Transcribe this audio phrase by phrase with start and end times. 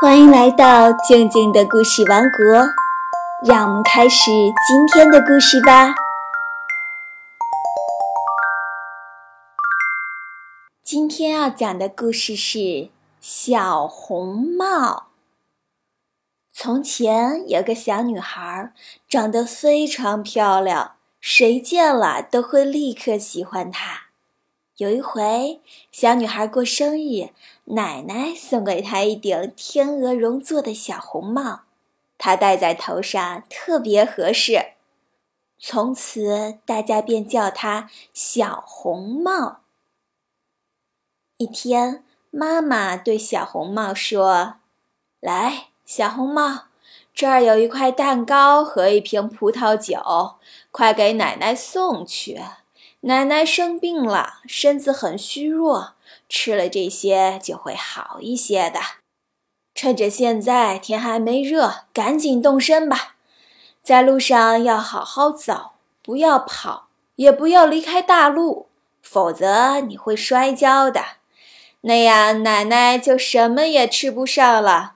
[0.00, 2.68] 欢迎来到静静的故事王国，
[3.44, 4.30] 让我们开始
[4.64, 5.92] 今天的故事吧。
[10.84, 12.58] 今天要讲的故事是
[13.20, 14.66] 《小红帽》。
[16.52, 18.72] 从前有个小女孩，
[19.08, 24.07] 长得非常漂亮，谁见了都会立刻喜欢她。
[24.78, 25.60] 有一回，
[25.90, 27.30] 小女孩过生日，
[27.64, 31.62] 奶奶送给她一顶天鹅绒做的小红帽，
[32.16, 34.74] 她戴在头上特别合适。
[35.58, 39.62] 从此，大家便叫她小红帽。
[41.38, 44.58] 一天，妈妈对小红帽说
[45.18, 46.66] ：“来，小红帽，
[47.12, 50.36] 这儿有一块蛋糕和一瓶葡萄酒，
[50.70, 52.40] 快给奶奶送去。”
[53.02, 55.94] 奶奶生病了，身子很虚弱，
[56.28, 58.80] 吃了这些就会好一些的。
[59.72, 63.14] 趁着现在天还没热，赶紧动身吧。
[63.80, 65.70] 在路上要好好走，
[66.02, 68.66] 不要跑，也不要离开大路，
[69.00, 71.04] 否则你会摔跤的。
[71.82, 74.94] 那样奶奶就什么也吃不上了。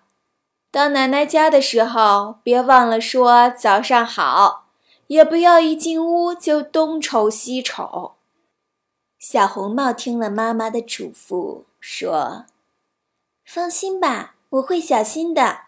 [0.72, 4.61] 到奶奶家的时候，别忘了说早上好。
[5.12, 8.12] 也不要一进屋就东瞅西瞅。
[9.18, 12.46] 小红帽听了妈妈的嘱咐，说
[13.44, 15.64] ：“放心吧，我会小心的。”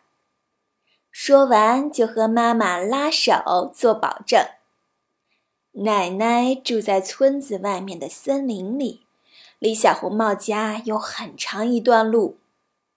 [1.12, 4.46] 说完，就和妈妈拉手做保证。
[5.72, 9.02] 奶奶住在村子外面的森林里，
[9.58, 12.38] 离小红帽家有很长一段路。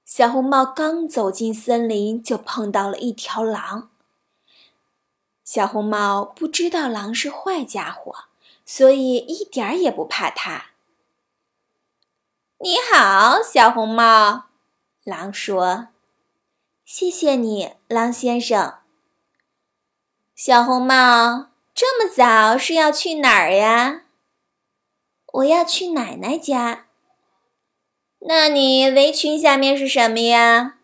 [0.06, 3.90] 小红帽刚走进森林，就碰到了一条狼。
[5.48, 8.26] 小红帽不知道狼是坏家伙，
[8.66, 10.72] 所以一点儿也不怕它。
[12.58, 14.48] 你好，小红帽，
[15.06, 15.88] 狼说
[16.84, 18.80] ：“谢谢你，狼先生。”
[20.36, 24.02] 小红帽，这么早是要去哪儿呀？
[25.32, 26.88] 我要去奶奶家。
[28.20, 30.80] 那你围裙下面是什么呀？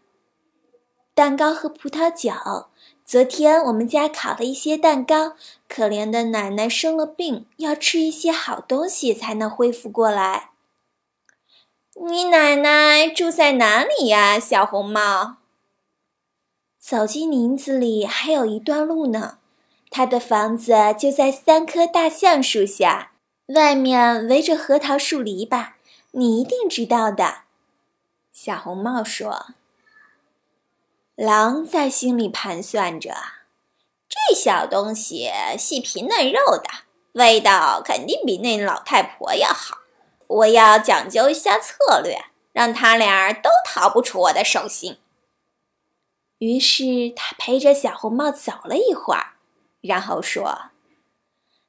[1.13, 2.69] 蛋糕和葡萄酒。
[3.05, 5.35] 昨天我们家烤了一些蛋糕，
[5.67, 10.51] 可怜的奶奶生了病，要吃一些好东西才能恢复过来。
[11.95, 15.35] 你奶奶住在哪里呀，小红帽？
[16.79, 19.37] 走进林子里还有一段路呢，
[19.89, 23.11] 她的房子就在三棵大橡树下，
[23.47, 25.73] 外面围着核桃树篱笆，
[26.11, 27.41] 你一定知道的。
[28.31, 29.47] 小红帽说。
[31.15, 33.15] 狼在心里盘算着
[34.09, 36.67] ：“这小东西细皮嫩肉的，
[37.11, 39.77] 味道肯定比那老太婆要好。
[40.25, 44.97] 我要讲究一下策略，让他俩都逃不出我的手心。”
[46.39, 49.33] 于是他陪着小红帽走了一会儿，
[49.81, 50.71] 然后说：“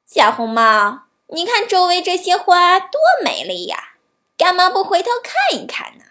[0.09, 3.93] 小红帽，你看周围这些花多美丽呀，
[4.35, 6.03] 干嘛不回头看一看呢？”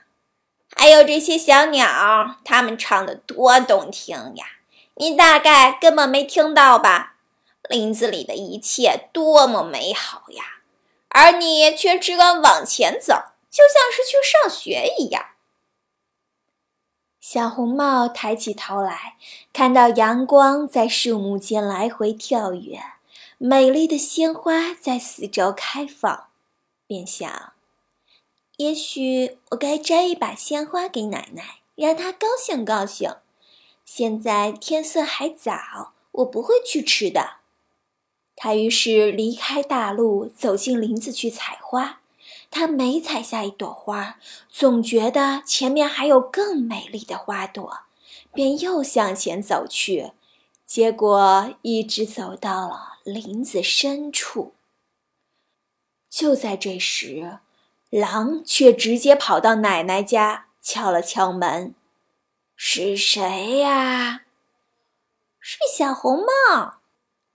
[0.76, 4.44] 还有这些小鸟，它们唱的多动听呀！
[4.96, 7.16] 你大概根本没听到吧？
[7.68, 10.44] 林子里的一切多么美好呀，
[11.08, 13.14] 而你却只管往前走，
[13.50, 15.28] 就像是去上学一样。
[17.18, 19.16] 小红帽抬起头来，
[19.50, 22.78] 看到阳光在树木间来回跳跃，
[23.38, 26.26] 美丽的鲜花在四周开放，
[26.86, 27.53] 便想。
[28.56, 33.16] 也许我该摘一把鲜花给奶奶，让她高兴高兴。
[33.84, 37.38] 现在天色还早，我不会去吃的。
[38.36, 42.00] 他于是离开大路，走进林子去采花。
[42.50, 47.80] 他每采下一朵花，总觉得前面还有更美丽的花朵，
[48.32, 50.12] 便又向前走去。
[50.64, 54.54] 结果一直走到了林子深处。
[56.08, 57.40] 就在这时。
[57.96, 61.76] 狼却直接跑到奶奶家，敲了敲门
[62.56, 64.22] ：“是谁呀
[65.38, 66.78] ？”“是小红帽。”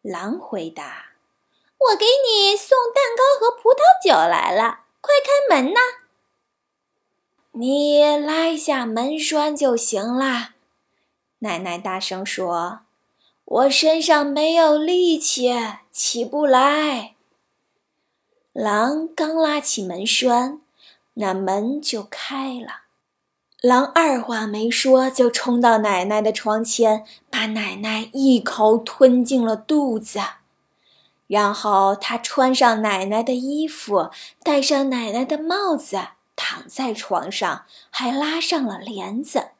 [0.03, 1.11] 狼回答。
[1.79, 5.79] “我给你送蛋糕和葡萄酒来了，快开门呐
[7.57, 10.55] ！”“你拉一下门栓就行了。”
[11.39, 12.81] 奶奶大声说
[13.45, 15.53] ，“我身上没有力气，
[15.89, 17.15] 起不来。”
[18.61, 20.59] 狼刚拉起门栓，
[21.13, 22.81] 那门就开了。
[23.61, 30.19] 狼二话没说，就冲到奶奶的床前，把奶奶一口吞进了肚子。
[31.27, 34.09] 然后他穿上奶奶的衣服，
[34.43, 35.97] 戴上奶奶的帽子，
[36.35, 39.51] 躺在床上，还拉上了帘子。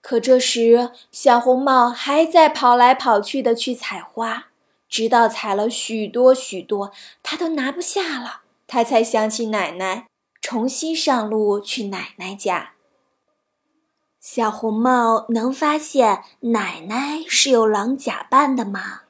[0.00, 4.46] 可这时，小红帽还在跑来跑去的去采花，
[4.90, 6.92] 直到采了许多许多，
[7.22, 10.08] 他都拿不下了，他才想起奶奶，
[10.42, 12.72] 重新上路去奶奶家。
[14.20, 19.02] 小红帽能发现奶奶是有狼假扮的吗？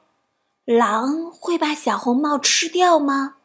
[0.65, 3.37] 狼会把小红帽吃掉吗？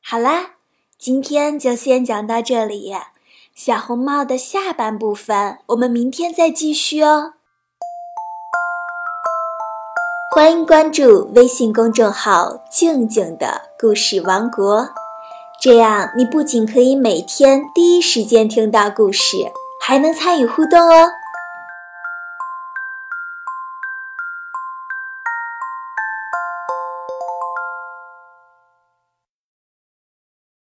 [0.00, 0.54] 好啦，
[0.96, 2.94] 今天就先讲到这里。
[3.54, 7.35] 小红帽的下半部分，我们明天再继续哦。
[10.36, 14.86] 欢迎关注微信公众号“静静的故事王国”，
[15.58, 19.38] 这样你不仅可以每天第一时间听到故事，
[19.80, 21.08] 还能参与互动哦。